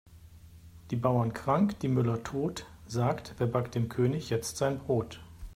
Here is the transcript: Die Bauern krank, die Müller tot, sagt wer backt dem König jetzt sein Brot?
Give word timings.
Die 0.89 0.95
Bauern 0.95 1.31
krank, 1.31 1.77
die 1.81 1.87
Müller 1.87 2.23
tot, 2.23 2.65
sagt 2.87 3.35
wer 3.37 3.45
backt 3.45 3.75
dem 3.75 3.87
König 3.87 4.31
jetzt 4.31 4.57
sein 4.57 4.79
Brot? 4.79 5.19